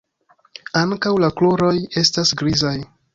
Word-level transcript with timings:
Ankaŭ 0.79 1.11
la 1.23 1.29
kruroj 1.41 1.73
estas 2.03 2.33
grizaj. 2.41 2.77